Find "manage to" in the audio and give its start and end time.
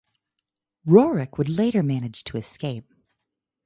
1.83-2.35